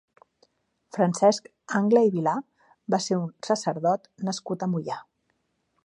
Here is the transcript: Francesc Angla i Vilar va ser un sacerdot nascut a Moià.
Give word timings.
Francesc 0.95 1.49
Angla 1.81 2.03
i 2.07 2.11
Vilar 2.15 2.35
va 2.95 3.01
ser 3.09 3.19
un 3.21 3.29
sacerdot 3.51 4.11
nascut 4.31 4.67
a 4.69 4.73
Moià. 4.75 4.99